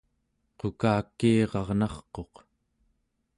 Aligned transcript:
qukakiirarnarquq 0.59 2.33